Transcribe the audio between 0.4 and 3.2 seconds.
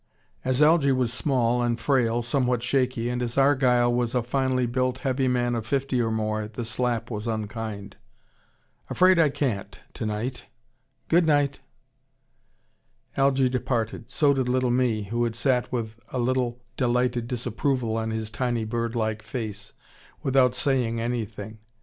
As Algy was small and frail, somewhat shaky,